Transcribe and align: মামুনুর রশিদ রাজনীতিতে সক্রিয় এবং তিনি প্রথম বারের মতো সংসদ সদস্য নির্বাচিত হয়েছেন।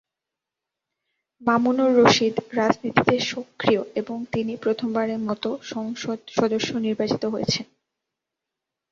মামুনুর 1.41 1.91
রশিদ 1.99 2.35
রাজনীতিতে 2.53 3.15
সক্রিয় 3.31 3.81
এবং 3.95 4.17
তিনি 4.31 4.53
প্রথম 4.55 4.89
বারের 4.93 5.21
মতো 5.27 5.49
সংসদ 5.71 6.19
সদস্য 6.31 6.69
নির্বাচিত 6.77 7.23
হয়েছেন। 7.25 7.65